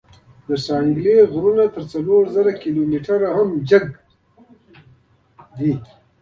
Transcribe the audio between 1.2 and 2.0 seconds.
غرونه تر